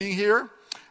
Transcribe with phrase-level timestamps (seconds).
[0.00, 0.48] being here.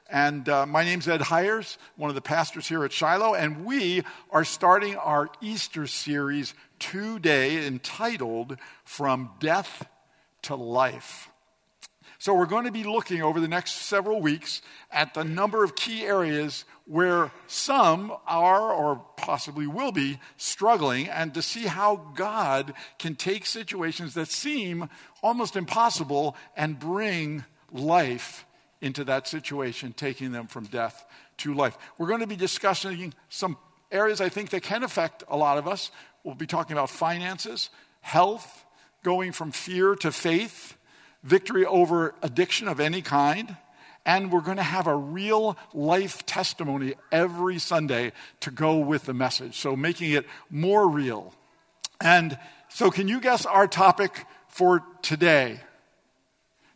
[0.10, 4.04] And uh, my name's Ed Hires, one of the pastors here at Shiloh, and we
[4.32, 9.88] are starting our Easter series today entitled From Death
[10.42, 11.30] to Life.
[12.20, 15.78] So, we're going to be looking over the next several weeks at the number of
[15.78, 22.74] key areas where some are or possibly will be struggling, and to see how God
[23.00, 24.90] can take situations that seem
[25.24, 28.44] almost impossible and bring life
[28.82, 31.06] into that situation, taking them from death
[31.38, 31.78] to life.
[31.98, 33.58] We're going to be discussing some
[33.92, 35.92] areas I think that can affect a lot of us.
[36.24, 37.70] We'll be talking about finances,
[38.02, 38.66] health,
[39.04, 40.78] going from fear to faith,
[41.24, 43.56] victory over addiction of any kind.
[44.06, 49.14] And we're going to have a real life testimony every Sunday to go with the
[49.14, 49.58] message.
[49.58, 51.34] So making it more real.
[52.00, 52.38] And
[52.70, 55.60] so, can you guess our topic for today?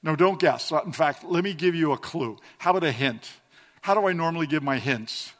[0.04, 0.72] No, don't guess.
[0.72, 2.38] Uh, in fact, let me give you a clue.
[2.58, 3.30] How about a hint?
[3.82, 5.34] How do I normally give my hints?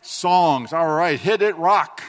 [0.00, 0.72] Songs.
[0.72, 2.02] All right, hit it, rock.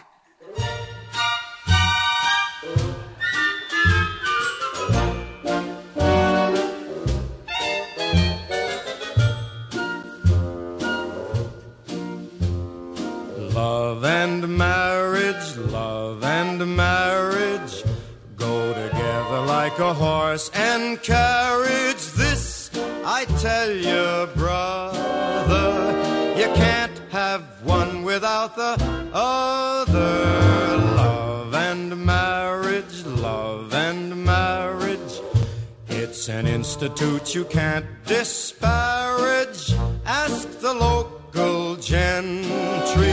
[37.36, 39.74] You can't disparage.
[40.06, 43.12] Ask the local gentry,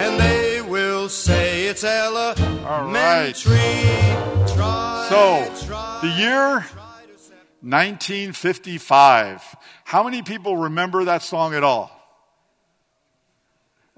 [0.00, 2.64] and they will say it's elementary.
[2.64, 3.34] All right.
[3.36, 6.66] Try, So, try, the year
[7.60, 9.56] 1955.
[9.84, 11.92] How many people remember that song at all?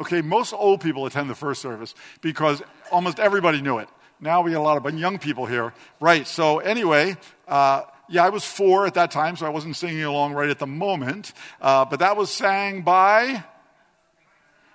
[0.01, 3.89] Okay, most old people attend the first service because almost everybody knew it.
[4.21, 5.73] Now we get a lot of young people here.
[6.01, 7.17] Right, so anyway,
[7.47, 10.59] uh, yeah, I was four at that time, so I wasn't singing along right at
[10.59, 11.33] the moment.
[11.61, 13.45] Uh, but that was sang by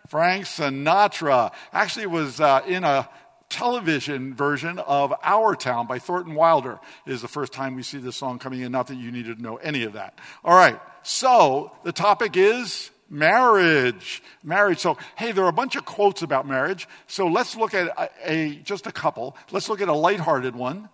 [0.07, 1.51] Frank Sinatra.
[1.71, 3.09] Actually, was uh, in a
[3.49, 6.79] television version of Our Town by Thornton Wilder.
[7.05, 8.71] Is the first time we see this song coming in.
[8.71, 10.17] Not that you needed to know any of that.
[10.43, 10.79] All right.
[11.03, 14.23] So the topic is marriage.
[14.43, 14.79] Marriage.
[14.79, 16.87] So, hey, there are a bunch of quotes about marriage.
[17.07, 19.37] So let's look at a, a just a couple.
[19.51, 20.89] Let's look at a lighthearted one.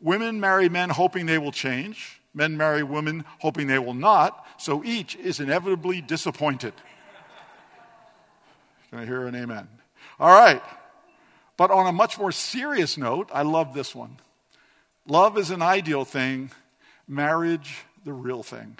[0.00, 2.20] Women marry men hoping they will change.
[2.32, 4.46] Men marry women hoping they will not.
[4.58, 6.74] So each is inevitably disappointed.
[8.90, 9.68] Can I hear an amen?
[10.18, 10.62] All right.
[11.56, 14.18] But on a much more serious note, I love this one.
[15.06, 16.50] Love is an ideal thing,
[17.08, 18.78] marriage, the real thing.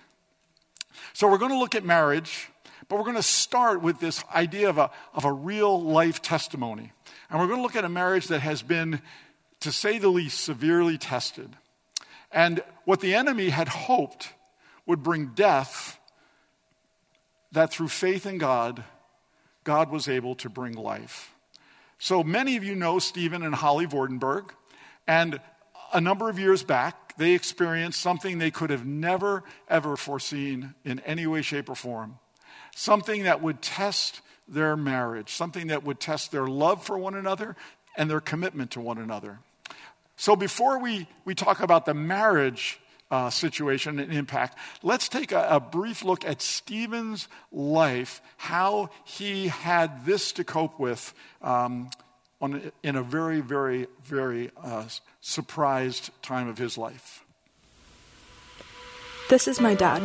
[1.12, 2.48] So we're going to look at marriage,
[2.88, 6.92] but we're going to start with this idea of a, of a real life testimony.
[7.28, 9.00] And we're going to look at a marriage that has been,
[9.60, 11.56] to say the least, severely tested.
[12.32, 14.32] And what the enemy had hoped
[14.86, 15.98] would bring death,
[17.52, 18.84] that through faith in God,
[19.64, 21.34] God was able to bring life.
[21.98, 24.50] So many of you know Stephen and Holly Vordenberg,
[25.06, 25.40] and
[25.92, 31.00] a number of years back, they experienced something they could have never, ever foreseen in
[31.00, 32.18] any way, shape, or form.
[32.74, 37.56] Something that would test their marriage, something that would test their love for one another
[37.96, 39.40] and their commitment to one another.
[40.20, 42.78] So before we, we talk about the marriage
[43.10, 49.48] uh, situation and impact, let's take a, a, brief look at Stephen's life, how he
[49.48, 51.88] had this to cope with um,
[52.38, 54.84] on, in a very, very, very uh,
[55.22, 57.24] surprised time of his life.
[59.30, 60.02] This is my dad.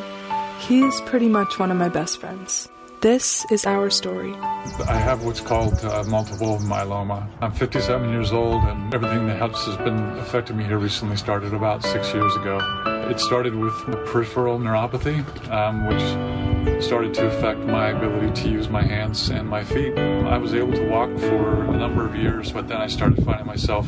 [0.62, 2.70] He's pretty much one of my best friends.
[3.06, 4.34] This is our story.
[4.34, 7.28] I have what's called uh, multiple myeloma.
[7.40, 11.84] I'm 57 years old, and everything that has been affecting me here recently started about
[11.84, 12.58] six years ago.
[13.08, 13.76] It started with
[14.08, 15.22] peripheral neuropathy,
[15.52, 19.96] um, which started to affect my ability to use my hands and my feet.
[20.00, 23.46] I was able to walk for a number of years, but then I started finding
[23.46, 23.88] myself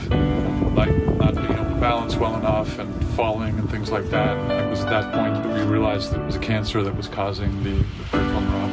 [0.76, 4.38] like not being able to balance well enough and falling and things like that.
[4.64, 7.08] It was at that point that we realized that it was a cancer that was
[7.08, 8.67] causing the peripheral neuropathy.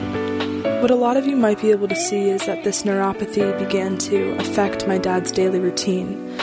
[0.85, 3.97] What a lot of you might be able to see is that this neuropathy began
[4.01, 6.37] to affect my dad's daily routine,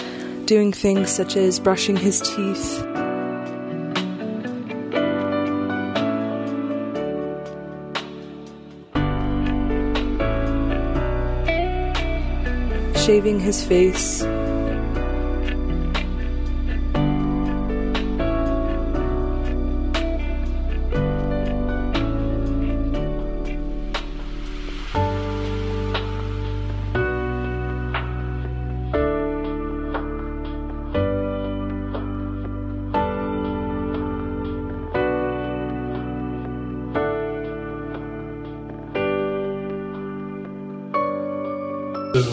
[0.45, 2.79] doing things such as brushing his teeth.
[12.97, 14.23] Shaving his face,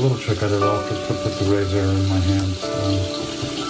[0.08, 2.56] little trick I did off just to put the razor in my hand.
[2.64, 2.96] Um,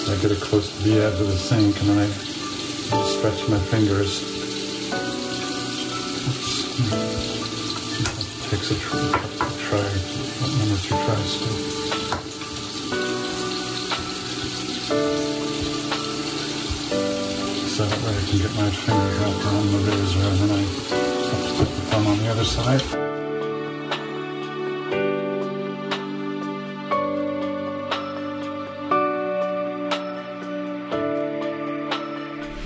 [0.07, 2.07] I get it close to the edge of the sink and then I
[3.11, 4.23] stretch my fingers.
[8.39, 8.79] It takes a,
[9.67, 9.83] try,
[10.63, 11.33] one or two tries.
[11.35, 11.51] So.
[17.67, 20.63] So that way I can get my finger up around the razor and then I
[21.59, 23.08] put the thumb on the other side.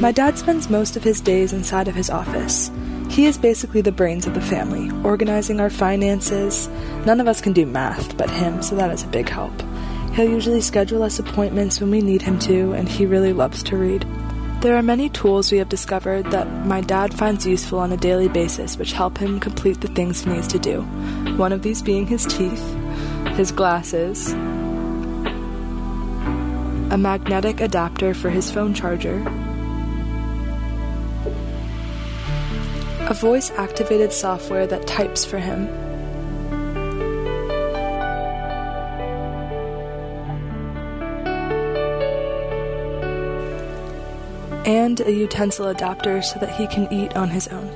[0.02, 2.72] My dad spends most of his days inside of his office.
[3.08, 6.68] He is basically the brains of the family, organizing our finances.
[7.06, 9.52] None of us can do math but him, so that is a big help.
[10.14, 13.76] He'll usually schedule us appointments when we need him to, and he really loves to
[13.76, 14.04] read.
[14.60, 18.28] There are many tools we have discovered that my dad finds useful on a daily
[18.28, 20.82] basis which help him complete the things he needs to do.
[21.36, 22.74] One of these being his teeth,
[23.36, 24.32] his glasses,
[26.92, 29.24] a magnetic adapter for his phone charger,
[33.12, 35.68] a voice activated software that types for him.
[44.64, 47.68] And a utensil adapter so that he can eat on his own.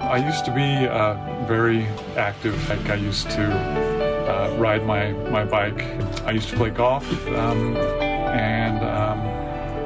[0.00, 1.84] I used to be uh, very
[2.16, 2.56] active.
[2.70, 5.82] Like I used to uh, ride my, my bike.
[6.24, 8.67] I used to play golf um, and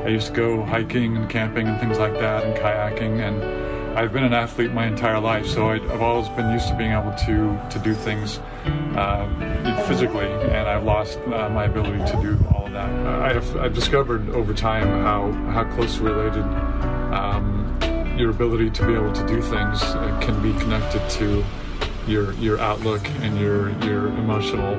[0.05, 3.63] I used to go hiking and camping and things like that and kayaking and
[3.95, 6.93] I've been an athlete my entire life, so I, have always been used to being
[6.93, 8.39] able to to do things
[8.97, 12.89] uh, physically, and I've lost uh, my ability to do all of that.
[12.89, 16.43] I have I've discovered over time how how closely related
[17.13, 17.79] um,
[18.17, 21.45] your ability to be able to do things uh, can be connected to
[22.07, 24.75] your your outlook and your your emotional.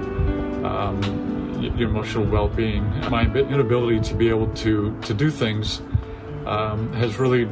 [0.66, 1.33] Um,
[1.64, 2.84] your emotional well-being.
[3.10, 5.82] My inability to be able to to do things
[6.46, 7.46] um, has really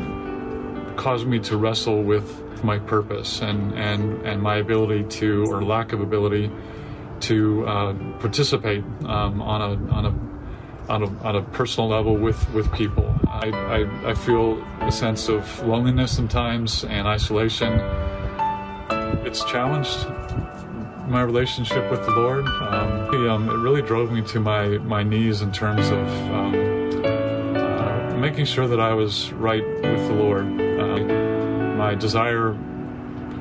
[0.95, 5.93] caused me to wrestle with my purpose and and and my ability to or lack
[5.93, 6.51] of ability
[7.21, 10.31] to uh, participate um, on a on a
[10.89, 13.15] on a, on a personal level with, with people.
[13.27, 17.79] I, I, I feel a sense of loneliness sometimes and isolation.
[19.25, 20.05] It's challenged
[21.07, 22.45] my relationship with the Lord.
[22.45, 27.05] Um, um, it really drove me to my, my knees in terms of um,
[27.55, 30.45] uh, making sure that I was right with the Lord.
[30.45, 30.97] Uh,
[31.75, 32.57] my desire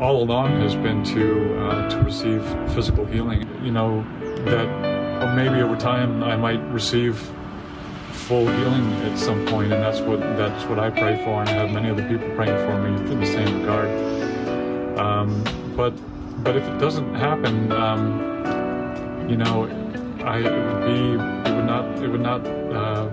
[0.01, 2.43] all along has been to uh, to receive
[2.75, 3.49] physical healing.
[3.63, 4.03] You know
[4.47, 7.17] that maybe over time I might receive
[8.13, 11.53] full healing at some point, and that's what that's what I pray for, and I
[11.53, 14.99] have many other people praying for me in the same regard.
[14.99, 15.45] Um,
[15.77, 15.93] but
[16.43, 19.65] but if it doesn't happen, um, you know,
[20.25, 21.01] I it would be
[21.51, 23.11] it would not it would not uh,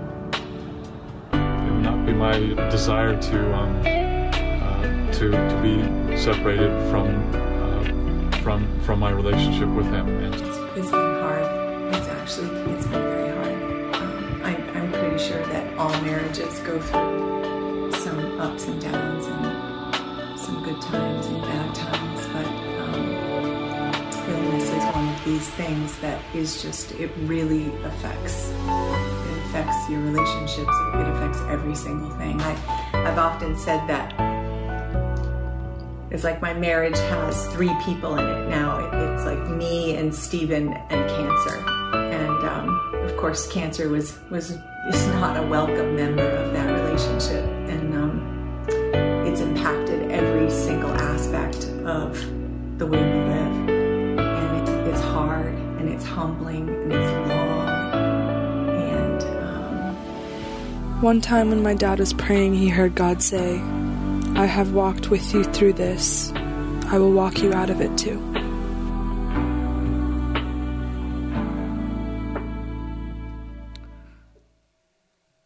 [1.32, 2.38] it would not be my
[2.70, 9.86] desire to um, uh, to to be separated from uh, from from my relationship with
[9.86, 10.08] him.
[10.24, 11.94] And it's been hard.
[11.94, 13.94] It's actually it's been very hard.
[13.94, 20.38] Um, I, I'm pretty sure that all marriages go through some ups and downs and
[20.38, 21.97] some good times and bad times,
[25.24, 28.50] these things that is just, it really affects.
[28.50, 30.72] It affects your relationships.
[30.94, 32.40] It affects every single thing.
[32.40, 32.52] I,
[32.92, 34.12] I've often said that
[36.10, 38.78] it's like my marriage has three people in it now.
[38.78, 41.56] It, it's like me and Stephen and cancer.
[41.94, 44.50] And um, of course, cancer was, was
[44.88, 47.44] is not a welcome member of that relationship.
[47.68, 48.64] And um,
[49.26, 52.18] it's impacted every single aspect of
[52.78, 53.77] the way we live
[55.98, 57.68] it's humbling and it's long.
[58.68, 63.56] And um, one time when my dad was praying, he heard God say,
[64.36, 66.30] I have walked with you through this.
[66.86, 68.22] I will walk you out of it too.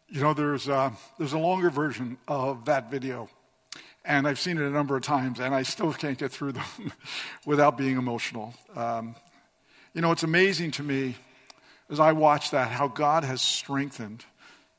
[0.09, 3.27] You know, there's a, uh, there's a longer version of that video,
[4.05, 6.91] and I've seen it a number of times, and I still can't get through them
[7.47, 8.53] without being emotional.
[8.75, 9.15] Um,
[9.93, 11.15] you know, it's amazing to me
[11.89, 14.25] as I watch that how God has strengthened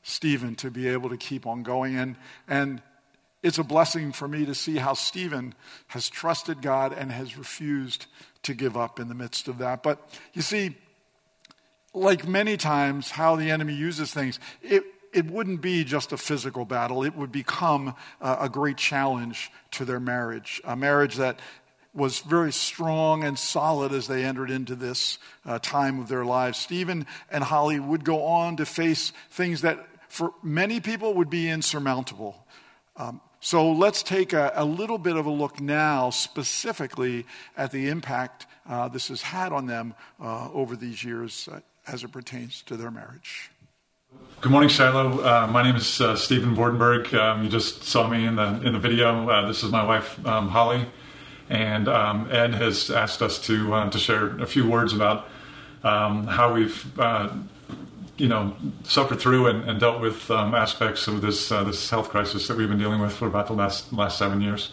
[0.03, 1.95] Stephen to be able to keep on going.
[1.95, 2.15] And,
[2.47, 2.81] and
[3.41, 5.53] it's a blessing for me to see how Stephen
[5.87, 8.07] has trusted God and has refused
[8.43, 9.83] to give up in the midst of that.
[9.83, 10.75] But you see,
[11.93, 16.65] like many times, how the enemy uses things, it, it wouldn't be just a physical
[16.65, 17.03] battle.
[17.03, 21.39] It would become a, a great challenge to their marriage, a marriage that
[21.95, 26.57] was very strong and solid as they entered into this uh, time of their lives.
[26.57, 31.49] Stephen and Holly would go on to face things that for many people would be
[31.49, 32.45] insurmountable.
[32.97, 37.25] Um, so let's take a, a, little bit of a look now, specifically
[37.55, 42.03] at the impact uh, this has had on them uh, over these years uh, as
[42.03, 43.51] it pertains to their marriage.
[44.41, 45.23] Good morning, Shiloh.
[45.23, 47.13] Uh, my name is uh, Stephen Bordenberg.
[47.13, 49.29] Um, you just saw me in the in the video.
[49.29, 50.85] Uh, this is my wife, um, Holly,
[51.49, 55.27] and um, Ed has asked us to uh, to share a few words about
[55.83, 57.29] um, how we've uh,
[58.17, 62.09] you know suffered through and, and dealt with um, aspects of this uh, this health
[62.09, 64.71] crisis that we've been dealing with for about the last last seven years.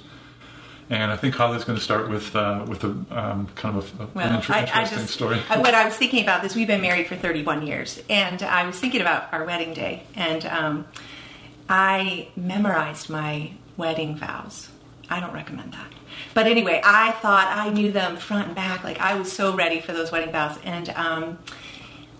[0.90, 4.06] And I think Holly's going to start with uh, with a um, kind of a,
[4.14, 5.38] well, an inter- I, interesting I just, story.
[5.38, 8.78] What I was thinking about this, we've been married for 31 years, and I was
[8.78, 10.86] thinking about our wedding day, and um,
[11.68, 14.68] I memorized my wedding vows.
[15.12, 15.92] I don't recommend that.
[16.32, 18.82] But anyway, I thought I knew them front and back.
[18.82, 21.38] Like I was so ready for those wedding vows, and um,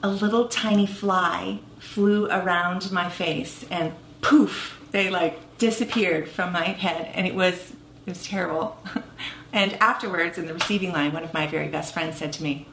[0.02, 6.64] a little tiny fly flew around my face, and poof, they like disappeared from my
[6.64, 7.72] head, and it was
[8.06, 8.76] it was terrible.
[9.52, 12.66] and afterwards, in the receiving line, one of my very best friends said to me,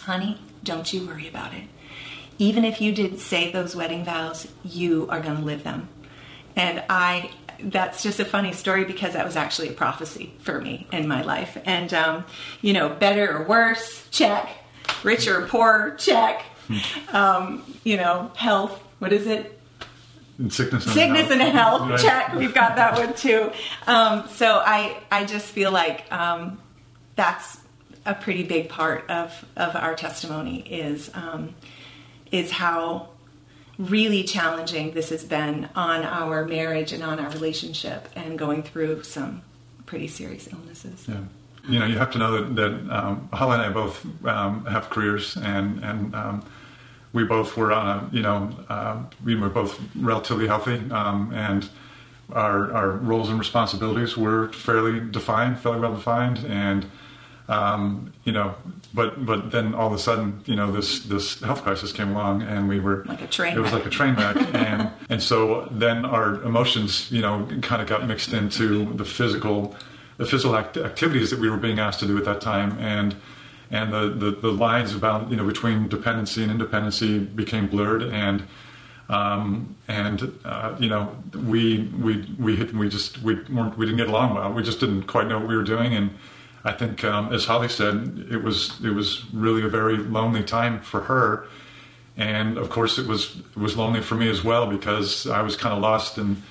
[0.00, 1.64] Honey, don't you worry about it.
[2.38, 5.88] Even if you didn't say those wedding vows, you are going to live them.
[6.56, 7.30] And I,
[7.62, 11.22] that's just a funny story because that was actually a prophecy for me in my
[11.22, 11.58] life.
[11.64, 12.24] And, um,
[12.60, 14.48] you know, better or worse, check.
[15.02, 16.42] Richer or poorer, check.
[16.68, 17.16] Hmm.
[17.16, 19.58] Um, you know, health, what is it?
[20.38, 21.32] And sickness and sickness health.
[21.32, 22.00] and health right.
[22.00, 23.50] check we've got that one too
[23.88, 26.60] um, so i i just feel like um,
[27.16, 27.58] that's
[28.06, 31.56] a pretty big part of of our testimony is um,
[32.30, 33.08] is how
[33.78, 39.02] really challenging this has been on our marriage and on our relationship and going through
[39.04, 39.42] some
[39.86, 41.06] pretty serious illnesses.
[41.08, 41.20] Yeah.
[41.68, 44.90] You know you have to know that, that um, Holly and I both um, have
[44.90, 46.44] careers and and um,
[47.12, 51.68] we both were on a, you know, uh, we were both relatively healthy, um, and
[52.32, 56.86] our, our roles and responsibilities were fairly defined, fairly well defined, and
[57.48, 58.54] um, you know,
[58.92, 62.42] but but then all of a sudden, you know, this this health crisis came along,
[62.42, 63.56] and we were like a train.
[63.56, 67.80] It was like a train wreck, and and so then our emotions, you know, kind
[67.80, 69.74] of got mixed into the physical,
[70.18, 73.16] the physical act- activities that we were being asked to do at that time, and
[73.70, 78.02] and the, the, the, lines about you know between dependency and independency became blurred.
[78.02, 78.44] And
[79.08, 83.98] um, and uh, you know we we we hit, we just we weren't we didn't
[83.98, 84.52] get along well.
[84.52, 85.94] We just didn't quite know what we were doing.
[85.94, 86.10] And
[86.64, 90.80] I think um, as Holly said it was it was really a very lonely time
[90.80, 91.46] for her.
[92.16, 95.56] And of course it was it was lonely for me as well because I was
[95.56, 96.42] kind of lost in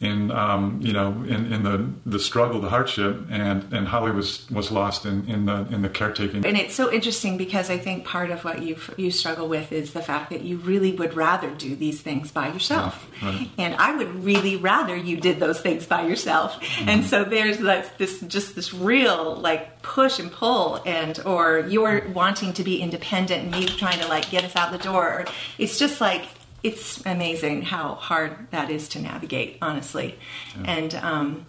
[0.00, 4.48] in um, you know in, in the the struggle, the hardship, and and Holly was
[4.48, 6.46] was lost in in the in the caretaking.
[6.46, 9.94] And it's so interesting because I think part of what you you struggle with is
[9.94, 13.50] the fact that you really would rather do these things by yourself, yeah, right.
[13.58, 16.60] and I would really rather you did those things by yourself.
[16.60, 16.88] Mm-hmm.
[16.88, 22.06] And so there's like this just this real like push and pull, and or you're
[22.10, 25.24] wanting to be independent and me trying to like get us out the door.
[25.58, 26.26] It's just like
[26.62, 30.18] it's amazing how hard that is to navigate, honestly.
[30.56, 30.70] Yeah.
[30.70, 31.46] And um,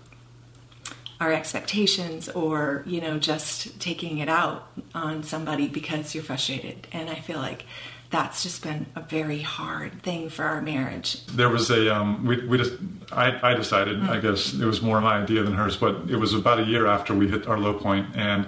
[1.20, 6.88] our expectations, or you know, just taking it out on somebody because you're frustrated.
[6.92, 7.66] And I feel like
[8.10, 11.26] that's just been a very hard thing for our marriage.
[11.28, 12.74] There was a um, we, we just
[13.12, 14.10] I, I decided mm-hmm.
[14.10, 16.88] I guess it was more my idea than hers, but it was about a year
[16.88, 18.48] after we hit our low point and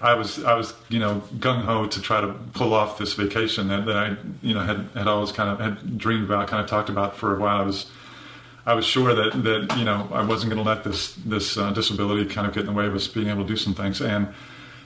[0.00, 3.68] I was I was you know gung ho to try to pull off this vacation
[3.68, 6.68] that, that I you know had had always kind of had dreamed about, kind of
[6.68, 7.60] talked about for a while.
[7.60, 7.90] I was
[8.66, 11.70] I was sure that that you know I wasn't going to let this this uh,
[11.72, 14.00] disability kind of get in the way of us being able to do some things,
[14.00, 14.28] and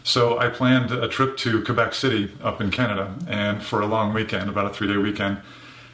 [0.04, 4.12] so I planned a trip to Quebec City up in Canada, and for a long
[4.12, 5.38] weekend, about a three day weekend,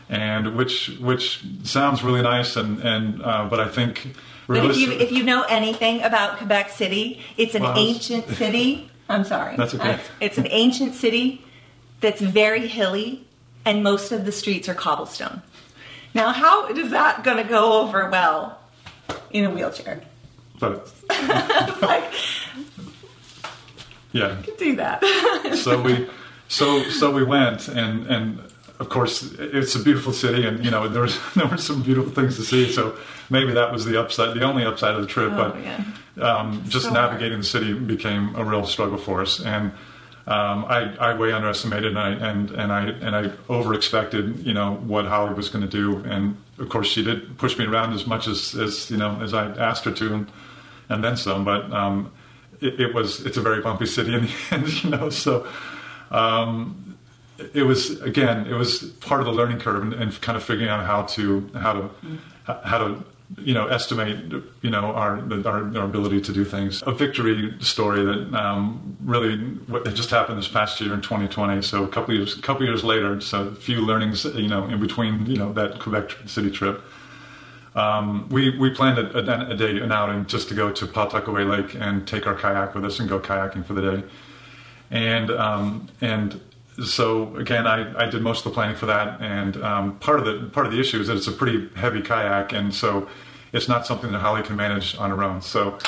[0.08, 4.14] and which which sounds really nice, and and uh, but I think.
[4.46, 8.90] But if you if you know anything about Quebec City, it's an well, ancient city
[9.08, 9.56] I'm sorry.
[9.56, 9.94] That's okay.
[9.94, 11.44] Uh, it's an ancient city
[12.00, 13.26] that's very hilly,
[13.64, 15.42] and most of the streets are cobblestone.
[16.14, 18.60] Now, how is that going to go over well
[19.30, 20.02] in a wheelchair?
[20.58, 22.12] But it's like,
[24.12, 25.02] yeah, can do that.
[25.56, 26.08] so we,
[26.48, 28.40] so so we went, and and
[28.80, 32.12] of course it's a beautiful city, and you know there was there were some beautiful
[32.12, 32.70] things to see.
[32.72, 32.96] So
[33.30, 35.32] maybe that was the upside, the only upside of the trip.
[35.32, 35.84] Oh, but yeah
[36.20, 37.42] um, just so navigating hard.
[37.42, 39.40] the city became a real struggle for us.
[39.40, 39.72] And
[40.26, 44.76] um, I, I, way underestimated and I, and, and I and I overexpected, you know,
[44.76, 45.98] what Holly was going to do.
[46.04, 49.34] And of course, she did push me around as much as, as you know as
[49.34, 50.32] I asked her to, and,
[50.88, 51.44] and then some.
[51.44, 52.10] But um,
[52.62, 55.10] it, it, was it's a very bumpy city in the end, you know.
[55.10, 55.46] So
[56.10, 56.83] um,
[57.52, 60.70] it was again, it was part of the learning curve and, and, kind of figuring
[60.70, 61.90] out how to how to
[62.64, 63.04] how to
[63.38, 64.18] you know estimate
[64.62, 66.82] you know our, our, our ability to do things.
[66.86, 71.62] A victory story that um, really what just happened this past year in 2020.
[71.62, 74.80] So a couple years a couple years later, so a few learnings you know in
[74.80, 76.82] between you know that Quebec City trip.
[77.74, 81.48] Um, we we planned a, a, a, day an outing just to go to Pawtuckaway
[81.48, 84.04] Lake and take our kayak with us and go kayaking for the day,
[84.92, 86.40] and um, and
[86.82, 90.26] so again, I, I did most of the planning for that, and um, part of
[90.26, 93.08] the part of the issue is that it's a pretty heavy kayak, and so
[93.52, 95.40] it's not something that Holly can manage on her own.
[95.40, 95.78] So,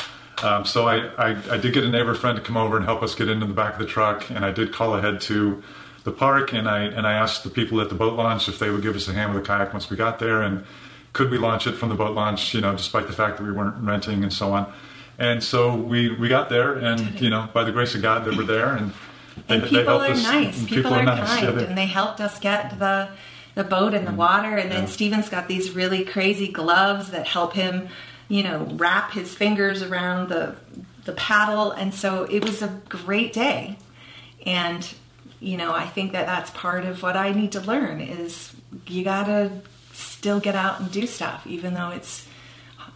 [0.43, 3.03] um, so I, I, I, did get a neighbor friend to come over and help
[3.03, 5.63] us get into the back of the truck, and I did call ahead to
[6.05, 8.71] the park, and I and I asked the people at the boat launch if they
[8.71, 10.65] would give us a hand with the kayak once we got there, and
[11.13, 13.51] could we launch it from the boat launch, you know, despite the fact that we
[13.51, 14.73] weren't renting and so on.
[15.19, 18.37] And so we we got there, and you know, by the grace of God, they
[18.37, 18.93] were there, and
[19.49, 20.61] and they, people they are us, nice.
[20.61, 21.41] People, people, are, nice.
[21.41, 23.09] kind, yeah, and they helped us get the
[23.55, 24.17] the boat in the mm.
[24.17, 24.57] water.
[24.57, 24.89] And then yeah.
[24.89, 27.89] Steven's got these really crazy gloves that help him,
[28.29, 30.57] you know, wrap his fingers around the
[31.05, 31.73] the paddle.
[31.73, 33.79] And so it was a great day.
[34.45, 34.87] And
[35.41, 38.55] you know, I think that that's part of what I need to learn is
[38.87, 39.53] you gotta
[39.93, 42.27] still get out and do stuff, even though it's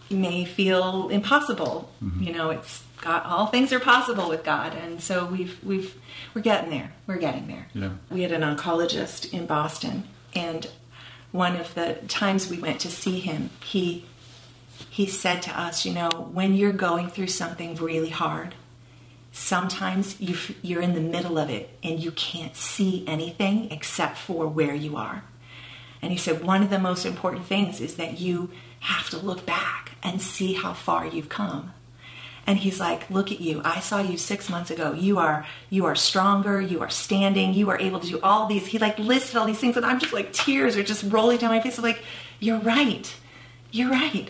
[0.09, 1.89] may feel impossible.
[2.03, 2.23] Mm-hmm.
[2.23, 5.95] You know, it's God, all things are possible with God, and so we've we've
[6.33, 6.93] we're getting there.
[7.07, 7.67] We're getting there.
[7.73, 7.89] Yeah.
[8.09, 10.67] We had an oncologist in Boston, and
[11.31, 14.05] one of the times we went to see him, he
[14.89, 18.53] he said to us, you know, when you're going through something really hard,
[19.31, 24.47] sometimes you you're in the middle of it and you can't see anything except for
[24.47, 25.23] where you are.
[26.01, 29.45] And he said one of the most important things is that you have to look
[29.45, 31.73] back and see how far you've come
[32.47, 33.61] and he's like look at you.
[33.63, 34.93] I saw you six months ago.
[34.93, 36.59] You are you are stronger.
[36.59, 37.53] You are standing.
[37.53, 39.99] You are able to do all these he like listed all these things and i'm
[39.99, 41.77] just like tears are just rolling down my face.
[41.77, 42.03] I'm like
[42.39, 43.13] you're right.
[43.71, 44.29] You're right.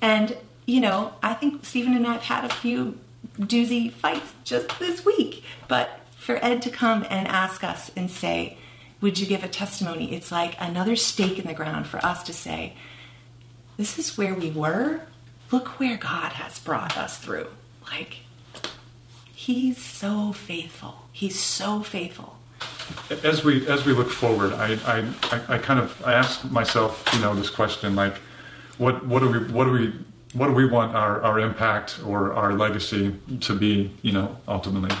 [0.00, 2.96] And you know i think stephen and i have had a few
[3.38, 5.44] doozy fights just this week.
[5.68, 8.58] But for ed to come and ask us and say
[9.00, 10.14] would you give a testimony?
[10.14, 12.74] It's like another stake in the ground for us to say
[13.76, 15.00] this is where we were
[15.52, 17.48] look where God has brought us through.
[17.90, 18.18] Like,
[19.34, 21.06] He's so faithful.
[21.12, 22.36] He's so faithful.
[23.24, 27.20] As we as we look forward, I I, I kind of I ask myself, you
[27.20, 28.14] know, this question like,
[28.78, 29.92] what what do we what do we
[30.34, 34.96] what do we want our, our impact or our legacy to be, you know, ultimately?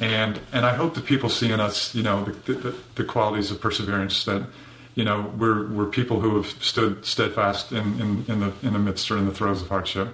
[0.00, 3.50] And and I hope that people see in us, you know, the, the, the qualities
[3.50, 4.46] of perseverance that
[4.94, 8.78] you know, we're, we're people who have stood steadfast in, in, in, the, in the
[8.78, 10.08] midst or in the throes of hardship.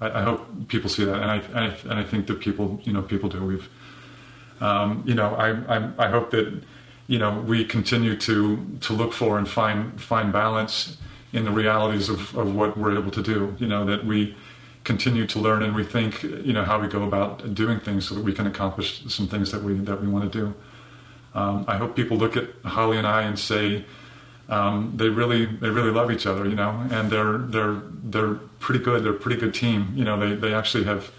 [0.00, 2.92] I, I hope people see that, and I, I, and I think that people, you
[2.92, 3.44] know, people do.
[3.44, 3.68] We've,
[4.60, 6.62] um, you know, I, I, I hope that,
[7.08, 10.96] you know, we continue to, to look for and find, find balance
[11.32, 13.54] in the realities of, of what we're able to do.
[13.58, 14.34] You know, that we
[14.84, 18.24] continue to learn and rethink, you know, how we go about doing things so that
[18.24, 20.54] we can accomplish some things that we, that we want to do.
[21.34, 23.84] Um, I hope people look at Holly and I and say,
[24.52, 27.80] um, they really they really love each other, you know, and they're they're
[28.12, 29.02] they're pretty good.
[29.02, 30.20] They're a pretty good team, you know.
[30.20, 31.10] They they actually have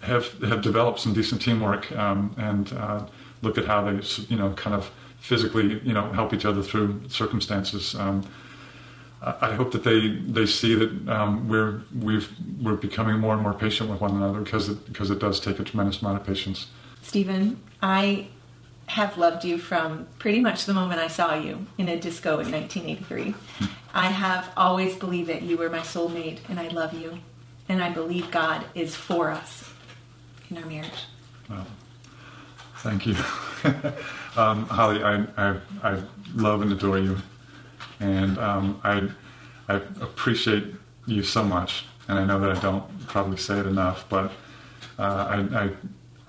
[0.00, 3.06] have have developed some decent teamwork um, and uh,
[3.40, 7.08] look at how they you know kind of physically you know help each other through
[7.08, 7.94] circumstances.
[7.94, 8.26] Um,
[9.22, 12.30] I hope that they, they see that um, we're we've
[12.60, 15.58] we're becoming more and more patient with one another because it, because it does take
[15.60, 16.66] a tremendous amount of patience.
[17.00, 18.28] Stephen, I
[18.86, 22.50] have loved you from pretty much the moment I saw you in a disco in
[22.50, 23.34] 1983.
[23.94, 27.18] I have always believed that you were my soulmate, and I love you.
[27.68, 29.72] And I believe God is for us
[30.50, 31.04] in our marriage.
[31.48, 31.66] Well,
[32.78, 33.16] thank you.
[34.36, 36.02] um, Holly, I, I, I,
[36.34, 37.16] love and adore you.
[38.00, 39.08] And um, I,
[39.68, 40.74] I appreciate
[41.06, 41.86] you so much.
[42.08, 44.32] And I know that I don't probably say it enough, but
[44.98, 45.70] uh, I, I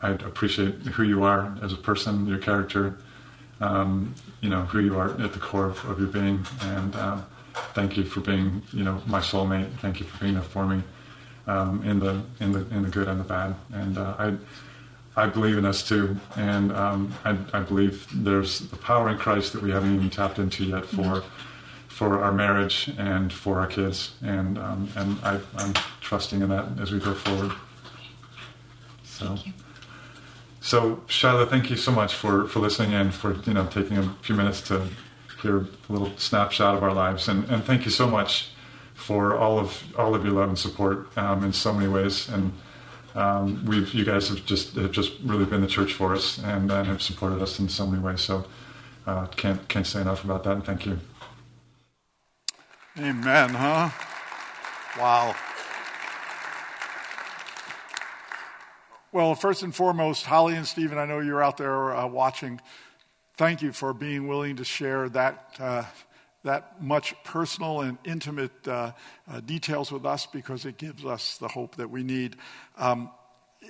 [0.01, 2.97] I appreciate who you are as a person, your character,
[3.62, 6.45] um, you know, who you are at the core of, of your being.
[6.62, 7.21] And uh,
[7.73, 9.71] thank you for being, you know, my soulmate.
[9.79, 10.84] Thank you for being there for me
[11.47, 13.55] um, in the in the in the good and the bad.
[13.73, 14.36] And uh, I
[15.15, 19.53] I believe in us too, and um, I, I, believe there's a power in Christ
[19.53, 21.23] that we haven't even tapped into yet for
[21.88, 24.15] for our marriage and for our kids.
[24.21, 27.53] And um, and I, I'm trusting in that as we go forward.
[29.03, 29.38] So.
[30.65, 34.10] So, Shiloh, thank you so much for, for listening and for you know taking a
[34.23, 34.88] few minutes to
[35.39, 37.28] hear a little snapshot of our lives.
[37.28, 38.49] And, and thank you so much
[38.95, 42.28] for all of all of your love and support um, in so many ways.
[42.30, 42.51] And
[43.13, 46.71] um, we've you guys have just have just really been the church for us and,
[46.71, 48.21] and have supported us in so many ways.
[48.21, 48.45] So
[49.06, 50.54] uh, can't can't say enough about that.
[50.54, 50.97] And thank you.
[52.97, 53.49] Amen.
[53.49, 53.91] Huh?
[54.97, 55.36] Wow.
[59.15, 62.60] Well, first and foremost, Holly and Stephen, I know you're out there uh, watching.
[63.38, 65.56] Thank you for being willing to share that.
[65.58, 65.84] Uh,
[66.43, 68.91] that much personal and intimate uh,
[69.32, 72.36] uh, details with us because it gives us the hope that we need.
[72.78, 73.10] Um,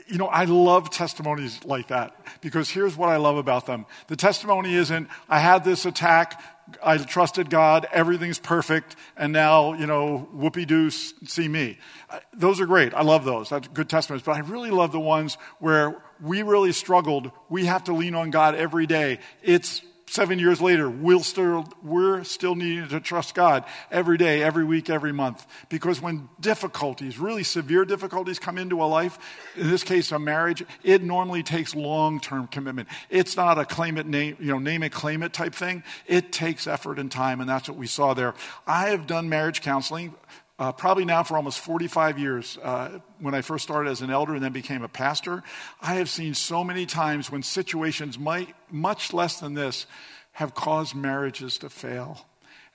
[0.07, 3.85] you know, I love testimonies like that because here's what I love about them.
[4.07, 6.41] The testimony isn't, I had this attack,
[6.83, 11.79] I trusted God, everything's perfect, and now, you know, whoopee doo, see me.
[12.09, 12.93] Uh, those are great.
[12.93, 13.49] I love those.
[13.49, 14.23] That's good testimonies.
[14.23, 17.31] But I really love the ones where we really struggled.
[17.49, 19.19] We have to lean on God every day.
[19.43, 24.63] It's seven years later, we'll still, we're still needing to trust God every day, every
[24.63, 25.45] week, every month.
[25.69, 29.17] Because when difficulties, really severe difficulties come into a life,
[29.55, 32.87] in this case a marriage, it normally takes long-term commitment.
[33.09, 35.83] It's not a claim it, name, you know, name it, claim it type thing.
[36.05, 38.35] It takes effort and time, and that's what we saw there.
[38.67, 40.13] I have done marriage counseling
[40.57, 44.33] uh, probably now for almost 45 years, uh, when I first started as an elder
[44.33, 45.43] and then became a pastor,
[45.81, 49.85] I have seen so many times when situations might, much less than this
[50.31, 52.25] have caused marriages to fail.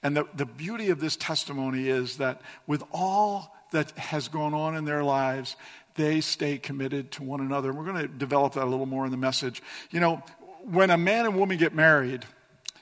[0.02, 4.76] And the, the beauty of this testimony is that with all that has gone on
[4.76, 5.56] in their lives,
[5.94, 7.70] they stay committed to one another.
[7.70, 9.62] And we're going to develop that a little more in the message.
[9.90, 10.22] You know,
[10.64, 12.24] when a man and woman get married,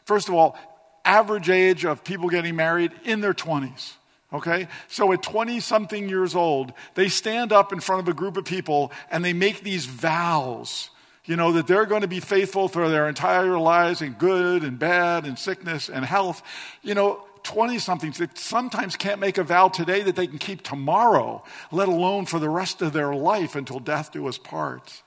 [0.05, 0.59] first of all,
[1.05, 3.95] average age of people getting married in their 20s.
[4.33, 4.69] Okay?
[4.89, 8.45] So at 20 something years old, they stand up in front of a group of
[8.45, 10.91] people and they make these vows,
[11.25, 14.79] you know, that they're going to be faithful for their entire lives in good and
[14.79, 16.43] bad and sickness and health.
[16.83, 20.63] You know, 20 somethings that sometimes can't make a vow today that they can keep
[20.63, 25.03] tomorrow, let alone for the rest of their life until death do us part.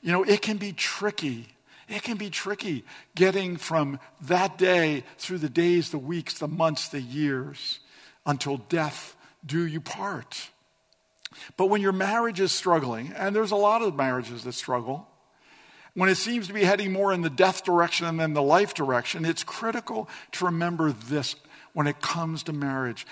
[0.00, 1.48] You know, it can be tricky.
[1.88, 2.84] It can be tricky
[3.16, 7.80] getting from that day through the days, the weeks, the months, the years
[8.26, 10.50] until death do you part.
[11.56, 15.06] But when your marriage is struggling, and there's a lot of marriages that struggle,
[15.94, 19.24] when it seems to be heading more in the death direction than the life direction,
[19.24, 21.36] it's critical to remember this
[21.72, 23.06] when it comes to marriage.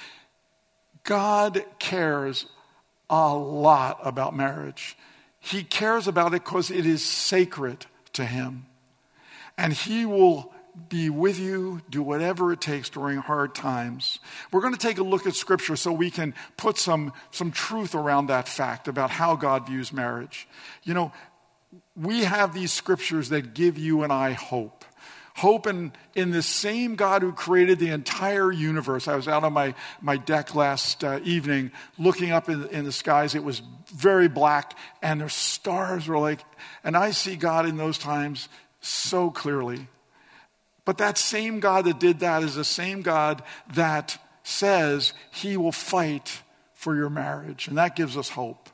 [1.04, 2.46] God cares
[3.10, 4.96] a lot about marriage.
[5.40, 8.66] He cares about it because it is sacred to Him.
[9.56, 10.52] And He will
[10.88, 14.18] be with you, do whatever it takes during hard times.
[14.52, 17.94] We're going to take a look at Scripture so we can put some, some truth
[17.94, 20.48] around that fact about how God views marriage.
[20.84, 21.12] You know,
[21.96, 24.84] we have these Scriptures that give you and I hope.
[25.34, 29.06] Hope in, in the same God who created the entire universe.
[29.06, 32.90] I was out on my, my deck last uh, evening looking up in, in the
[32.90, 33.36] skies.
[33.36, 33.62] It was
[33.94, 36.40] very black, and the stars were like,
[36.82, 38.48] and I see God in those times
[38.80, 39.86] so clearly.
[40.88, 43.42] But that same God that did that is the same God
[43.74, 46.40] that says he will fight
[46.72, 47.68] for your marriage.
[47.68, 48.70] And that gives us hope.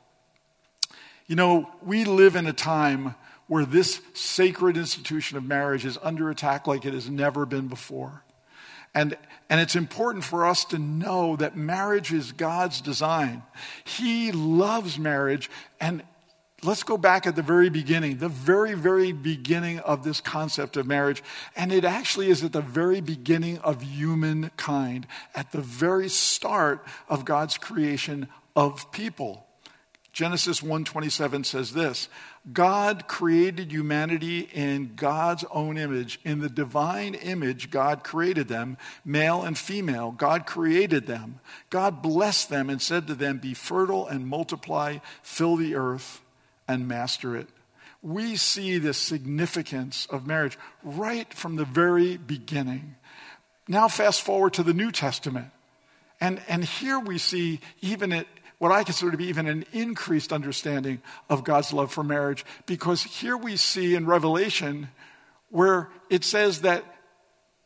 [1.27, 3.15] You know, we live in a time
[3.47, 8.23] where this sacred institution of marriage is under attack like it has never been before.
[8.93, 9.17] And,
[9.49, 13.43] and it's important for us to know that marriage is God's design.
[13.83, 15.49] He loves marriage,
[15.81, 16.01] and
[16.65, 20.87] let's go back at the very beginning, the very, very beginning of this concept of
[20.87, 21.23] marriage.
[21.55, 27.25] And it actually is at the very beginning of humankind, at the very start of
[27.25, 29.45] God's creation of people.
[30.13, 32.07] Genesis 1:27 says this,
[32.53, 36.21] God created humanity in God's own image.
[36.23, 40.11] In the divine image God created them, male and female.
[40.11, 41.41] God created them.
[41.69, 46.21] God blessed them and said to them, "Be fertile and multiply, fill the earth."
[46.67, 47.47] And master it.
[48.01, 52.95] We see the significance of marriage right from the very beginning.
[53.67, 55.47] Now, fast forward to the New Testament.
[56.21, 60.31] And, and here we see even it, what I consider to be even an increased
[60.31, 64.89] understanding of God's love for marriage, because here we see in Revelation
[65.49, 66.83] where it says that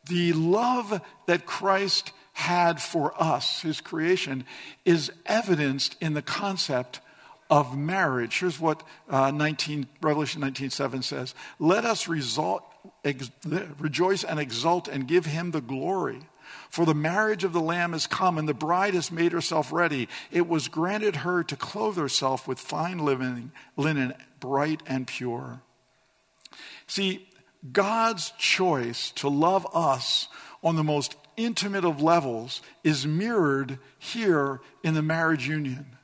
[0.07, 4.45] the love that Christ had for us, his creation,
[4.85, 7.01] is evidenced in the concept
[7.49, 8.39] of marriage.
[8.39, 11.33] Here's what uh, 19, Revelation 19.7 says.
[11.57, 12.63] Let us result,
[13.03, 13.31] ex,
[13.79, 16.21] rejoice and exult and give him the glory.
[16.69, 20.07] For the marriage of the Lamb is come, and the bride has made herself ready.
[20.31, 25.61] It was granted her to clothe herself with fine linen, linen bright and pure.
[26.87, 27.27] See,
[27.71, 30.27] God's choice to love us
[30.63, 35.97] on the most intimate of levels is mirrored here in the marriage union.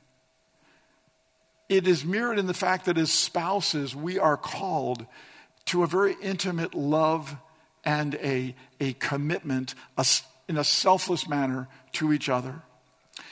[1.68, 5.06] It is mirrored in the fact that as spouses, we are called
[5.66, 7.36] to a very intimate love
[7.84, 10.06] and a, a commitment a,
[10.48, 12.62] in a selfless manner to each other.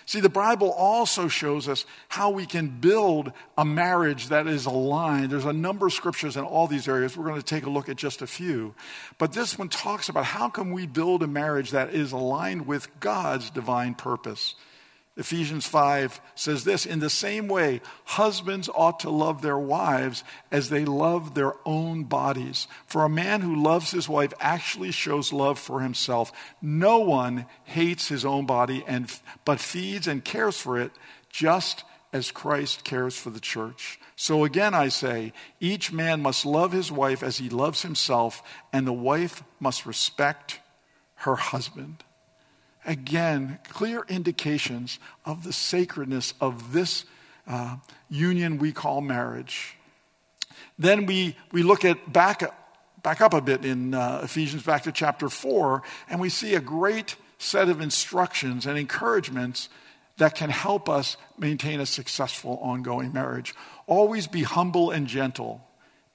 [0.07, 5.31] See, the Bible also shows us how we can build a marriage that is aligned.
[5.31, 7.17] There's a number of scriptures in all these areas.
[7.17, 8.75] We're going to take a look at just a few.
[9.19, 12.89] But this one talks about how can we build a marriage that is aligned with
[13.01, 14.55] God's divine purpose.
[15.17, 20.71] Ephesians 5 says this In the same way, husbands ought to love their wives as
[20.71, 22.67] they love their own bodies.
[22.87, 26.33] For a man who loves his wife actually shows love for himself.
[26.61, 29.13] No one hates his own body, and,
[29.45, 30.91] but feeds and cares for it
[31.31, 34.01] just as Christ cares for the church.
[34.17, 38.85] So again, I say, each man must love his wife as he loves himself, and
[38.85, 40.61] the wife must respect
[41.17, 42.03] her husband.
[42.87, 47.05] Again, clear indications of the sacredness of this
[47.47, 47.77] uh,
[48.09, 49.77] union we call marriage.
[50.79, 52.43] Then we, we look at back,
[53.03, 56.61] back up a bit in uh, Ephesians, back to chapter 4, and we see a
[56.61, 59.69] great set of instructions and encouragements
[60.17, 63.55] that can help us maintain a successful ongoing marriage.
[63.87, 65.67] Always be humble and gentle.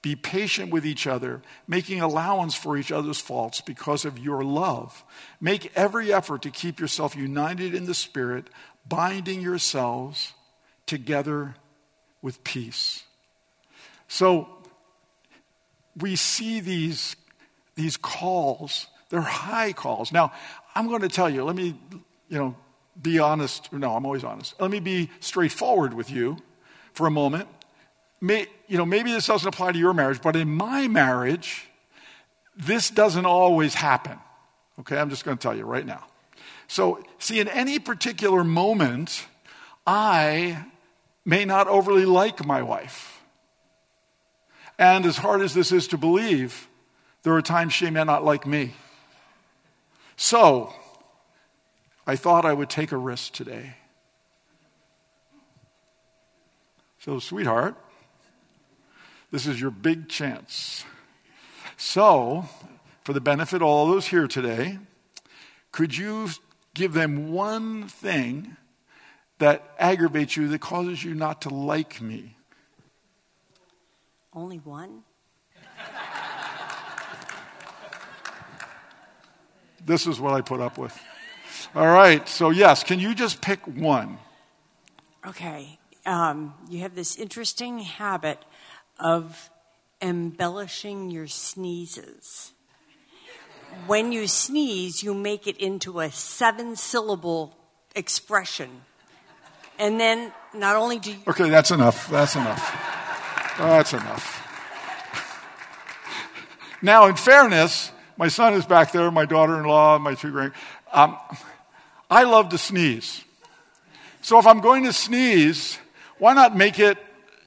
[0.02, 5.04] Be patient with each other, making allowance for each other's faults because of your love.
[5.40, 8.48] Make every effort to keep yourself united in the Spirit,
[8.88, 10.32] binding yourselves
[10.86, 11.54] together
[12.22, 13.04] with peace.
[14.08, 14.48] So
[15.96, 17.14] we see these,
[17.74, 20.12] these calls, they're high calls.
[20.12, 20.32] Now,
[20.74, 21.78] I'm going to tell you, let me,
[22.30, 22.56] you know,
[23.00, 23.70] be honest.
[23.70, 24.58] No, I'm always honest.
[24.60, 26.38] Let me be straightforward with you
[26.94, 27.48] for a moment
[28.20, 31.66] may, you know, maybe this doesn't apply to your marriage, but in my marriage,
[32.56, 34.16] this doesn't always happen.
[34.78, 36.06] Okay, I'm just going to tell you right now.
[36.68, 39.26] So, see, in any particular moment,
[39.88, 40.66] I
[41.24, 43.20] may not overly like my wife.
[44.78, 46.68] And as hard as this is to believe,
[47.24, 48.74] there are times she may not like me.
[50.16, 50.72] So,
[52.06, 53.74] I thought I would take a risk today.
[57.00, 57.74] So, sweetheart,
[59.30, 60.84] this is your big chance.
[61.76, 62.46] So,
[63.04, 64.78] for the benefit of all those here today,
[65.72, 66.28] could you
[66.74, 68.56] give them one thing
[69.38, 72.36] that aggravates you, that causes you not to like me?
[74.32, 75.02] Only one?
[79.84, 80.98] This is what I put up with.
[81.74, 84.18] All right, so yes, can you just pick one?
[85.26, 85.78] Okay.
[86.06, 88.44] Um, you have this interesting habit
[89.00, 89.50] of
[90.00, 92.52] embellishing your sneezes.
[93.86, 97.56] When you sneeze, you make it into a seven syllable
[97.94, 98.82] expression.
[99.78, 101.18] And then not only do you.
[101.28, 102.08] Okay, that's enough.
[102.08, 103.56] That's enough.
[103.58, 104.36] That's enough.
[106.82, 110.52] Now, in fairness, my son is back there, my daughter in law, my two grand.
[110.92, 111.16] Um,
[112.10, 113.24] I love to sneeze.
[114.22, 115.78] So if I'm going to sneeze,
[116.18, 116.98] why not make it,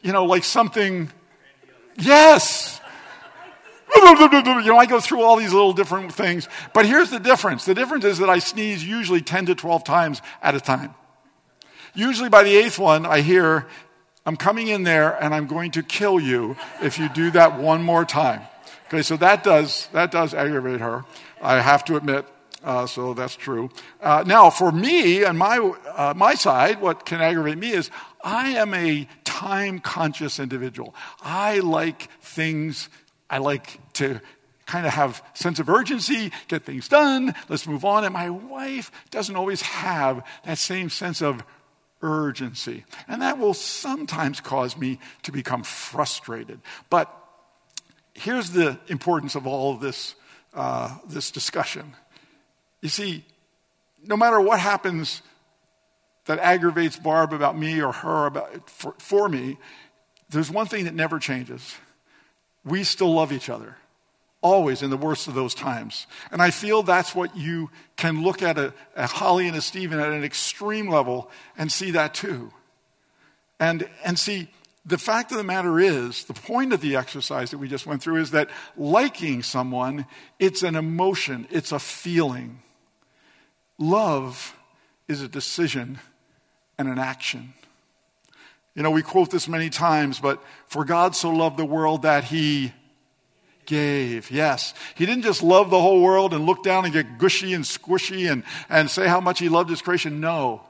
[0.01, 1.11] you know, like something
[1.97, 2.81] Yes.
[3.95, 6.47] You know, I go through all these little different things.
[6.73, 10.21] But here's the difference the difference is that I sneeze usually 10 to 12 times
[10.41, 10.95] at a time.
[11.93, 13.67] Usually by the eighth one, I hear,
[14.25, 17.83] I'm coming in there and I'm going to kill you if you do that one
[17.83, 18.41] more time.
[18.87, 21.05] Okay, so that does, that does aggravate her,
[21.41, 22.25] I have to admit.
[22.63, 23.69] Uh, so that's true.
[24.01, 27.91] Uh, now, for me and my, uh, my side, what can aggravate me is
[28.23, 30.95] I am a time conscious individual.
[31.21, 32.87] I like things,
[33.29, 34.21] I like to
[34.65, 38.05] kind of have sense of urgency, get things done, let's move on.
[38.05, 41.43] And my wife doesn't always have that same sense of
[42.01, 42.85] urgency.
[43.07, 46.61] And that will sometimes cause me to become frustrated.
[46.89, 47.13] But
[48.13, 50.15] here's the importance of all of this,
[50.53, 51.93] uh, this discussion.
[52.83, 53.23] You see,
[54.05, 55.21] no matter what happens
[56.25, 59.57] that aggravates Barb about me or her about, for, for me,
[60.29, 61.75] there's one thing that never changes.
[62.65, 63.77] We still love each other,
[64.41, 66.07] always in the worst of those times.
[66.29, 69.97] And I feel that's what you can look at a, a Holly and a Stephen
[69.97, 72.51] at an extreme level and see that too.
[73.61, 74.49] And, and see,
[74.85, 78.01] the fact of the matter is, the point of the exercise that we just went
[78.03, 80.05] through is that liking someone,
[80.37, 82.59] it's an emotion, it's a feeling.
[83.77, 84.55] Love
[85.07, 85.99] is a decision
[86.77, 87.53] and an action.
[88.75, 92.23] You know, we quote this many times, but for God so loved the world that
[92.23, 92.73] he
[93.65, 94.31] gave.
[94.31, 94.73] Yes.
[94.95, 98.31] He didn't just love the whole world and look down and get gushy and squishy
[98.31, 100.19] and, and say how much he loved his creation.
[100.19, 100.63] No.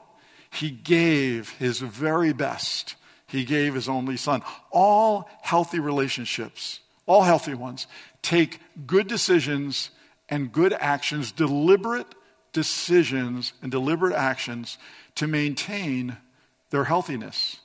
[0.50, 2.94] He gave his very best.
[3.26, 4.42] he gave his only son.
[4.70, 7.88] All healthy relationships, all healthy ones,
[8.22, 9.90] take good decisions
[10.28, 12.06] and good actions, deliberate
[12.54, 14.78] decisions and deliberate actions
[15.16, 16.16] to maintain
[16.70, 17.58] their healthiness.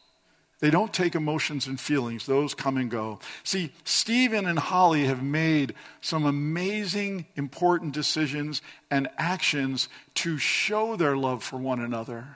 [0.59, 3.19] They don't take emotions and feelings, those come and go.
[3.45, 11.15] See, Stephen and Holly have made some amazing, important decisions and actions to show their
[11.15, 12.27] love for one another.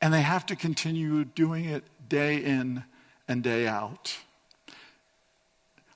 [0.00, 2.82] And they have to continue doing it day in
[3.28, 4.16] and day out.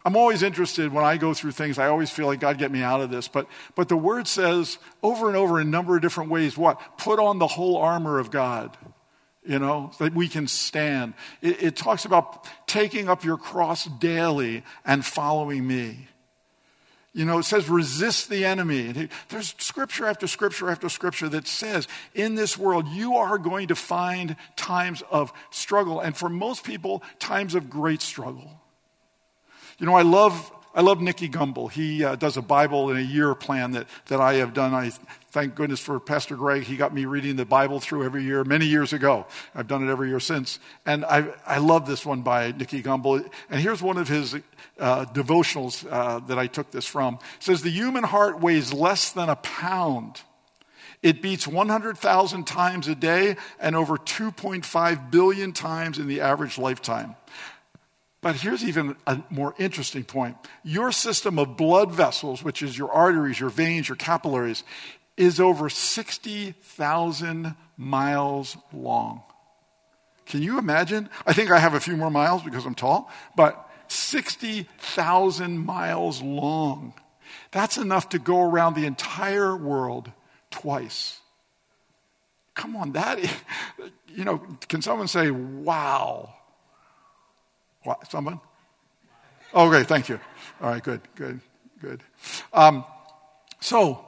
[0.06, 2.80] I'm always interested when I go through things, I always feel like God get me
[2.80, 3.26] out of this.
[3.26, 6.80] But, but the word says over and over in a number of different ways what?
[6.96, 8.76] Put on the whole armor of God
[9.44, 11.14] you know, that we can stand.
[11.40, 16.08] It, it, talks about taking up your cross daily and following me.
[17.12, 19.08] You know, it says resist the enemy.
[19.28, 23.76] There's scripture after scripture after scripture that says in this world you are going to
[23.76, 28.60] find times of struggle, and for most people, times of great struggle.
[29.78, 31.72] You know, I love I love Nicky Gumbel.
[31.72, 34.74] He uh, does a Bible in a year plan that, that I have done.
[34.74, 34.90] I
[35.30, 36.64] thank goodness for Pastor Greg.
[36.64, 39.24] He got me reading the Bible through every year many years ago.
[39.54, 40.58] I've done it every year since.
[40.84, 43.26] And I, I love this one by Nicky Gumbel.
[43.48, 44.34] And here's one of his
[44.78, 47.14] uh, devotionals uh, that I took this from.
[47.14, 50.20] It says, The human heart weighs less than a pound.
[51.02, 57.16] It beats 100,000 times a day and over 2.5 billion times in the average lifetime.
[58.20, 60.36] But here's even a more interesting point.
[60.64, 64.64] Your system of blood vessels, which is your arteries, your veins, your capillaries,
[65.16, 69.22] is over 60,000 miles long.
[70.26, 71.08] Can you imagine?
[71.26, 76.94] I think I have a few more miles because I'm tall, but 60,000 miles long.
[77.52, 80.10] That's enough to go around the entire world
[80.50, 81.20] twice.
[82.54, 83.20] Come on, that,
[84.08, 86.34] you know, can someone say, wow?
[87.86, 88.40] What, someone?
[89.54, 90.18] Okay, thank you.
[90.60, 91.38] All right, good, good,
[91.80, 92.02] good.
[92.52, 92.84] Um,
[93.60, 94.04] so,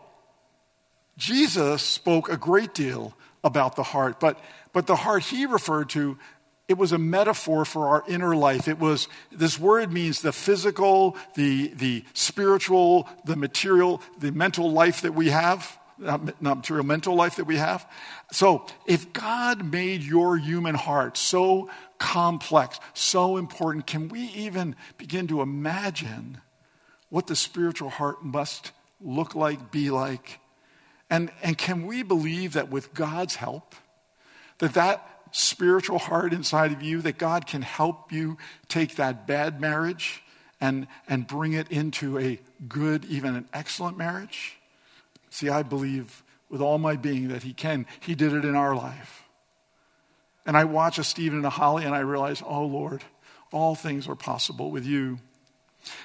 [1.17, 3.15] Jesus spoke a great deal
[3.45, 4.41] about the heart, but,
[4.73, 6.19] but the heart he referred to,
[6.67, 8.67] it was a metaphor for our inner life.
[8.67, 15.03] It was, this word means the physical, the, the spiritual, the material, the mental life
[15.03, 17.87] that we have not, not material, mental life that we have.
[18.33, 25.27] So, if God made your human heart so complex, so important, can we even begin
[25.29, 26.41] to imagine
[27.11, 30.41] what the spiritual heart must look like, be like?
[31.11, 33.75] And, and can we believe that with God's help,
[34.59, 39.61] that that spiritual heart inside of you, that God can help you take that bad
[39.61, 40.23] marriage
[40.61, 44.57] and, and bring it into a good, even an excellent marriage?
[45.31, 47.87] See, I believe with all my being that He can.
[48.01, 49.28] He did it in our life.
[50.49, 53.05] And I watch a Stephen and a Holly and I realize, oh Lord,
[53.53, 55.19] all things are possible with you.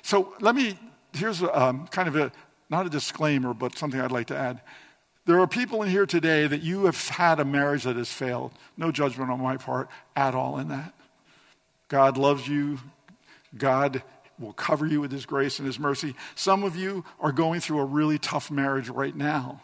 [0.01, 0.77] So let me,
[1.13, 2.29] here's a, um, kind of a,
[2.69, 4.59] not a disclaimer, but something I'd like to add.
[5.25, 8.51] There are people in here today that you have had a marriage that has failed.
[8.75, 10.93] No judgment on my part at all in that.
[11.87, 12.79] God loves you.
[13.57, 14.03] God
[14.37, 16.15] will cover you with His grace and His mercy.
[16.35, 19.61] Some of you are going through a really tough marriage right now.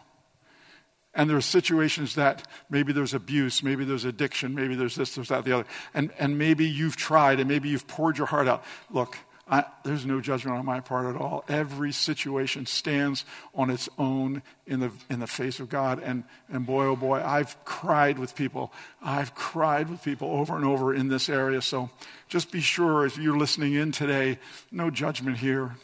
[1.14, 5.28] And there are situations that maybe there's abuse, maybe there's addiction, maybe there's this, there's
[5.28, 5.66] that, the other.
[5.92, 8.64] And, and maybe you've tried and maybe you've poured your heart out.
[8.90, 9.16] Look,
[9.50, 11.44] I, there's no judgment on my part at all.
[11.48, 16.00] Every situation stands on its own in the, in the face of God.
[16.00, 18.72] And, and boy, oh boy, I've cried with people.
[19.02, 21.60] I've cried with people over and over in this area.
[21.62, 21.90] So
[22.28, 24.38] just be sure if you're listening in today,
[24.70, 25.74] no judgment here.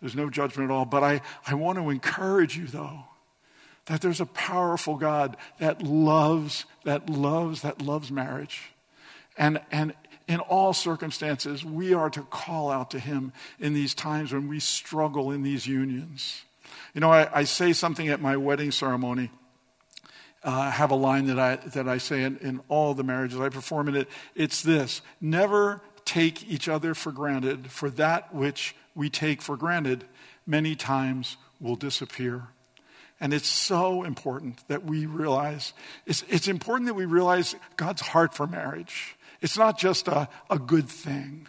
[0.00, 0.84] There's no judgment at all.
[0.84, 3.04] But I, I want to encourage you, though,
[3.86, 8.70] that there's a powerful God that loves, that loves, that loves marriage.
[9.36, 9.94] And, and
[10.28, 14.60] in all circumstances, we are to call out to Him in these times when we
[14.60, 16.42] struggle in these unions.
[16.94, 19.30] You know, I, I say something at my wedding ceremony.
[20.44, 23.48] Uh, have a line that I, that I say in, in all the marriages I
[23.48, 24.08] perform in it.
[24.34, 30.04] It's this Never take each other for granted, for that which we take for granted
[30.44, 32.48] many times will disappear.
[33.22, 35.74] And it's so important that we realize,
[36.06, 39.16] it's, it's important that we realize God's heart for marriage.
[39.40, 41.46] It's not just a, a good thing.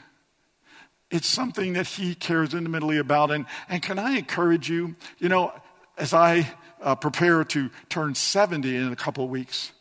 [1.09, 3.31] It's something that he cares intimately about.
[3.31, 5.51] And, and can I encourage you, you know,
[5.97, 6.47] as I
[6.79, 9.71] uh, prepare to turn 70 in a couple of weeks,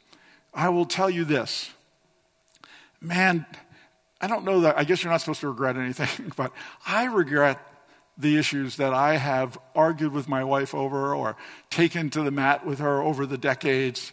[0.55, 1.72] I will tell you this.
[3.03, 3.45] Man,
[4.18, 6.53] I don't know that, I guess you're not supposed to regret anything, but
[6.86, 7.59] I regret
[8.22, 11.36] the issues that I have argued with my wife over or
[11.70, 14.12] taken to the mat with her over the decades.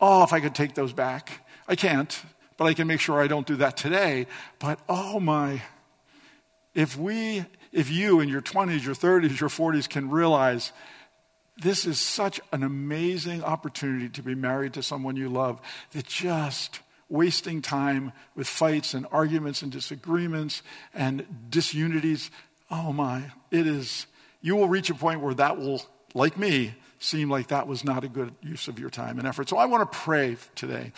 [0.00, 1.46] Oh, if I could take those back.
[1.66, 2.20] I can't,
[2.56, 4.26] but I can make sure I don't do that today.
[4.58, 5.62] But oh my,
[6.74, 10.72] if we, if you in your 20s, your 30s, your 40s can realize
[11.60, 15.60] this is such an amazing opportunity to be married to someone you love
[15.92, 20.62] that just wasting time with fights and arguments and disagreements
[20.94, 22.30] and disunities.
[22.70, 24.06] Oh my, it is,
[24.40, 25.82] you will reach a point where that will,
[26.14, 29.48] like me, seem like that was not a good use of your time and effort.
[29.48, 30.92] So I want to pray today.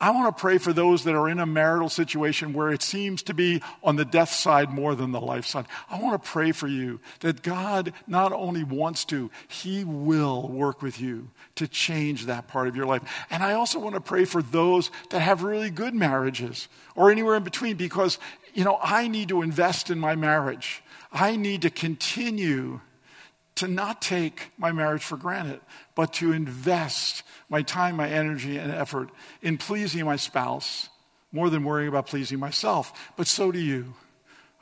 [0.00, 3.22] I want to pray for those that are in a marital situation where it seems
[3.22, 5.66] to be on the death side more than the life side.
[5.88, 10.82] I want to pray for you that God not only wants to, He will work
[10.82, 13.02] with you to change that part of your life.
[13.30, 17.36] And I also want to pray for those that have really good marriages or anywhere
[17.36, 18.18] in between because,
[18.52, 20.82] you know, I need to invest in my marriage.
[21.14, 22.80] I need to continue
[23.54, 25.60] to not take my marriage for granted,
[25.94, 29.10] but to invest my time, my energy, and effort
[29.40, 30.88] in pleasing my spouse
[31.30, 33.12] more than worrying about pleasing myself.
[33.16, 33.94] But so do you.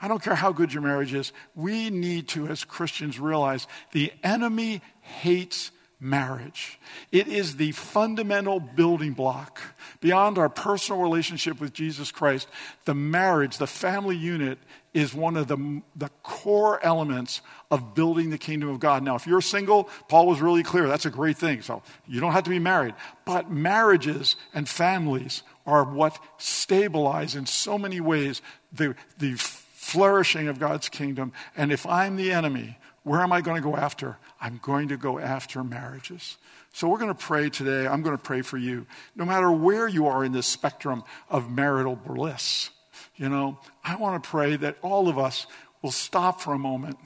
[0.01, 1.33] I don't care how good your marriage is.
[1.55, 6.81] We need to, as Christians, realize the enemy hates marriage.
[7.13, 9.61] It is the fundamental building block
[10.01, 12.49] beyond our personal relationship with Jesus Christ.
[12.85, 14.59] The marriage, the family unit,
[14.95, 17.41] is one of the, the core elements
[17.71, 19.03] of building the kingdom of God.
[19.03, 20.87] Now, if you're single, Paul was really clear.
[20.87, 21.63] That's a great thing.
[21.63, 22.95] So you don't have to be married.
[23.25, 30.59] But marriages and families are what stabilize in so many ways the, the flourishing of
[30.59, 31.33] God's kingdom.
[31.57, 34.19] And if I'm the enemy, where am I going to go after?
[34.41, 36.37] I'm going to go after marriages.
[36.75, 37.87] So we're going to pray today.
[37.87, 38.87] I'm going to pray for you.
[39.17, 42.71] No matter where you are in this spectrum of marital bliss,
[43.17, 45.47] you know, I want to pray that all of us
[45.83, 46.99] will stop for a moment,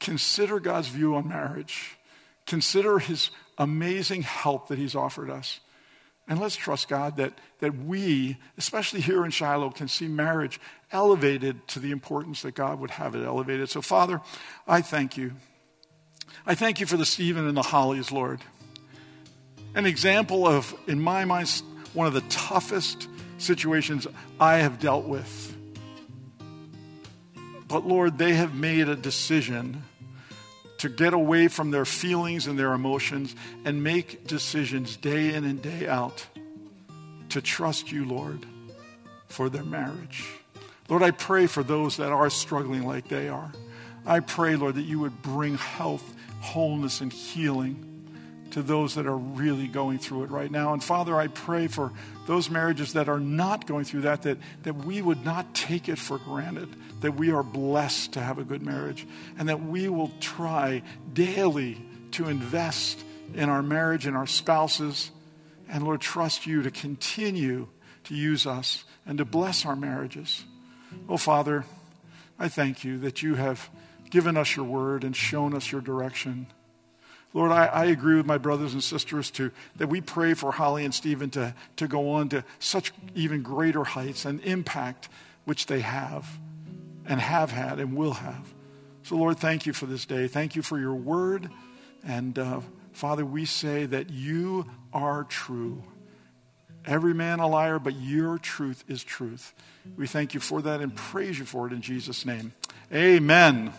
[0.00, 1.96] consider God's view on marriage,
[2.46, 5.60] consider his amazing help that he's offered us.
[6.28, 10.60] And let's trust God that, that we, especially here in Shiloh, can see marriage
[10.92, 13.70] elevated to the importance that God would have it elevated.
[13.70, 14.20] So, Father,
[14.66, 15.32] I thank you.
[16.46, 18.40] I thank you for the Stephen and the Hollies, Lord.
[19.74, 21.48] An example of, in my mind,
[21.94, 23.08] one of the toughest
[23.38, 24.06] situations
[24.38, 25.56] I have dealt with.
[27.66, 29.82] But Lord, they have made a decision
[30.78, 33.34] to get away from their feelings and their emotions
[33.64, 36.26] and make decisions day in and day out
[37.30, 38.46] to trust you, Lord,
[39.26, 40.24] for their marriage.
[40.88, 43.52] Lord, I pray for those that are struggling like they are.
[44.06, 47.87] I pray, Lord, that you would bring health, wholeness, and healing
[48.52, 50.72] to those that are really going through it right now.
[50.72, 51.92] And Father, I pray for
[52.26, 55.98] those marriages that are not going through that, that, that we would not take it
[55.98, 56.68] for granted,
[57.00, 59.06] that we are blessed to have a good marriage,
[59.38, 60.82] and that we will try
[61.12, 61.80] daily
[62.12, 63.02] to invest
[63.34, 65.10] in our marriage and our spouses.
[65.68, 67.68] And Lord, trust you to continue
[68.04, 70.44] to use us and to bless our marriages.
[71.08, 71.64] Oh, Father,
[72.38, 73.68] I thank you that you have
[74.10, 76.46] given us your word and shown us your direction.
[77.34, 80.84] Lord, I, I, agree with my brothers and sisters to that we pray for Holly
[80.84, 85.10] and Stephen to, to go on to such even greater heights and impact
[85.44, 86.38] which they have
[87.06, 88.54] and have had and will have.
[89.02, 90.26] So, Lord, thank you for this day.
[90.26, 91.50] Thank you for your word.
[92.04, 92.60] And uh,
[92.92, 95.82] Father, we say that you are true.
[96.84, 99.52] Every man a liar, but your truth is truth.
[99.96, 102.52] We thank you for that and praise you for it in Jesus' name.
[102.92, 103.72] Amen.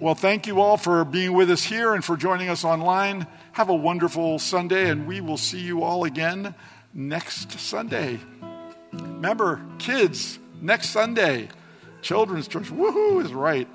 [0.00, 3.26] Well, thank you all for being with us here and for joining us online.
[3.52, 6.54] Have a wonderful Sunday, and we will see you all again
[6.94, 8.18] next Sunday.
[8.94, 11.50] Remember, kids, next Sunday,
[12.00, 13.68] children's church, woohoo, is right.